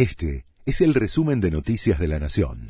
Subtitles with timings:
[0.00, 2.68] Este es el resumen de Noticias de la Nación.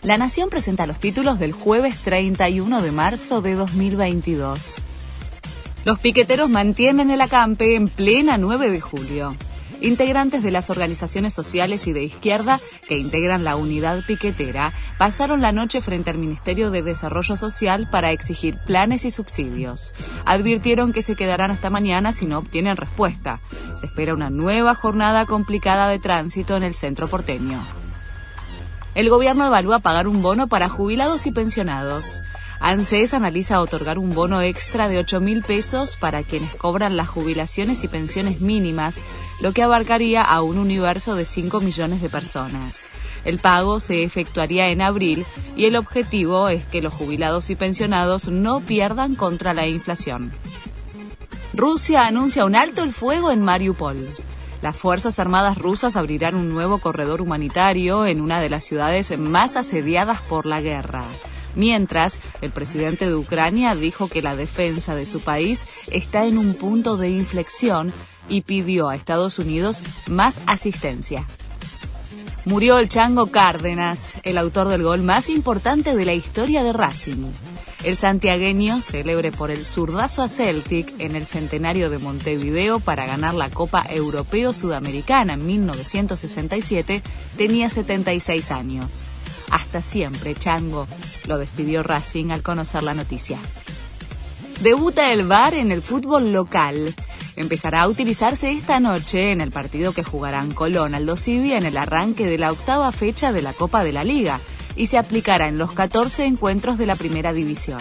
[0.00, 4.76] La Nación presenta los títulos del jueves 31 de marzo de 2022.
[5.84, 9.36] Los piqueteros mantienen el acampe en plena 9 de julio.
[9.80, 12.58] Integrantes de las organizaciones sociales y de izquierda
[12.88, 18.10] que integran la unidad piquetera pasaron la noche frente al Ministerio de Desarrollo Social para
[18.10, 19.94] exigir planes y subsidios.
[20.24, 23.38] Advirtieron que se quedarán hasta mañana si no obtienen respuesta.
[23.76, 27.60] Se espera una nueva jornada complicada de tránsito en el centro porteño.
[28.96, 32.20] El gobierno evalúa pagar un bono para jubilados y pensionados.
[32.60, 37.84] ANSES analiza otorgar un bono extra de 8 mil pesos para quienes cobran las jubilaciones
[37.84, 39.02] y pensiones mínimas,
[39.40, 42.88] lo que abarcaría a un universo de 5 millones de personas.
[43.24, 45.24] El pago se efectuaría en abril
[45.56, 50.32] y el objetivo es que los jubilados y pensionados no pierdan contra la inflación.
[51.54, 53.98] Rusia anuncia un alto el fuego en Mariupol.
[54.62, 59.56] Las Fuerzas Armadas rusas abrirán un nuevo corredor humanitario en una de las ciudades más
[59.56, 61.04] asediadas por la guerra.
[61.58, 66.54] Mientras, el presidente de Ucrania dijo que la defensa de su país está en un
[66.54, 67.92] punto de inflexión
[68.28, 71.26] y pidió a Estados Unidos más asistencia.
[72.44, 77.26] Murió el Chango Cárdenas, el autor del gol más importante de la historia de Racing.
[77.82, 83.34] El santiagueño, célebre por el zurdazo a Celtic en el centenario de Montevideo para ganar
[83.34, 87.02] la Copa Europeo Sudamericana en 1967,
[87.36, 89.06] tenía 76 años.
[89.50, 90.86] Hasta siempre, Chango,
[91.26, 93.38] lo despidió Racing al conocer la noticia.
[94.60, 96.94] Debuta el VAR en el fútbol local.
[97.36, 102.26] Empezará a utilizarse esta noche en el partido que jugarán Colón Aldo en el arranque
[102.26, 104.40] de la octava fecha de la Copa de la Liga
[104.74, 107.80] y se aplicará en los 14 encuentros de la Primera División.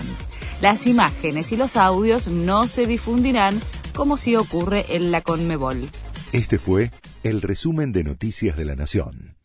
[0.62, 3.59] Las imágenes y los audios no se difundirán
[3.96, 5.88] como si ocurre en la Conmebol.
[6.31, 6.92] Este fue
[7.24, 9.37] el resumen de Noticias de la Nación.